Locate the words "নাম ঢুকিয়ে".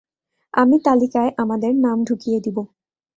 1.75-2.39